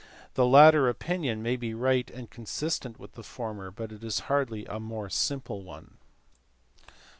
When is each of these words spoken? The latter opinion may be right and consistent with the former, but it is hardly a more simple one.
The 0.33 0.47
latter 0.47 0.89
opinion 0.89 1.43
may 1.43 1.55
be 1.55 1.75
right 1.75 2.09
and 2.09 2.27
consistent 2.27 2.97
with 2.99 3.11
the 3.11 3.21
former, 3.21 3.69
but 3.69 3.91
it 3.91 4.03
is 4.03 4.21
hardly 4.21 4.65
a 4.65 4.79
more 4.79 5.11
simple 5.11 5.61
one. 5.61 5.97